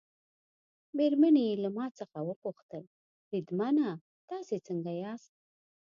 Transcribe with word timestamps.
مېرمنې 0.97 1.43
یې 1.49 1.55
له 1.63 1.69
ما 1.75 1.85
څخه 1.99 2.17
وپوښتل: 2.27 2.83
بریدمنه 3.27 3.87
تاسي 4.29 4.57
څنګه 4.67 4.91
یاست؟ 5.03 5.33